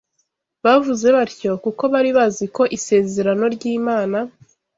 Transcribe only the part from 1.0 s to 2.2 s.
batyo kuko bari